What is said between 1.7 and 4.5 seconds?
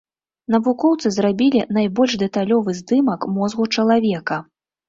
найбольш дэталёвы здымак мозгу чалавека.